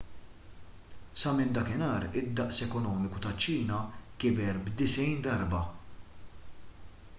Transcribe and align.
sa 1.19 1.29
minn 1.35 1.53
dakinhar 1.57 2.05
id-daqs 2.21 2.61
ekonomiku 2.67 3.21
taċ-ċina 3.25 3.81
kiber 4.25 4.59
b’90 4.65 5.23
darba 5.29 5.63